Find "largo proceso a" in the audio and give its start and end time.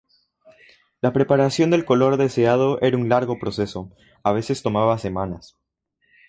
3.07-4.31